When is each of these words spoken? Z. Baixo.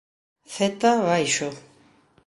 Z. 0.53 0.55
Baixo. 1.05 1.49